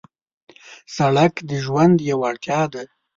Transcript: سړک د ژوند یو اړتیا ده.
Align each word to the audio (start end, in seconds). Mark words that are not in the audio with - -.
سړک 0.95 1.33
د 1.49 1.51
ژوند 1.65 1.95
یو 2.09 2.19
اړتیا 2.29 2.61
ده. 2.73 2.83